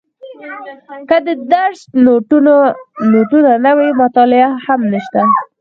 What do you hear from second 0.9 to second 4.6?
که د درس نوټونه نه وي مطالعه